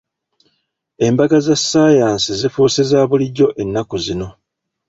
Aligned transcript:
Embaga 1.05 1.37
za 1.45 1.55
ssaayansi 1.59 2.31
zifuuse 2.39 2.81
za 2.89 2.99
bulijjo 3.09 3.47
ennaku 3.61 3.95
zino. 4.05 4.27